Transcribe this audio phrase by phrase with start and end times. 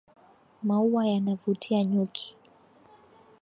[0.67, 2.35] Maua yanavutia nyuki.